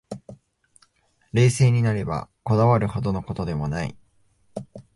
[1.31, 3.95] 冷静になれば、こだわるほどの事でもない